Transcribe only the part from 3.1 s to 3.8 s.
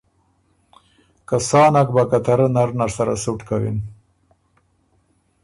سُټ کوِن۔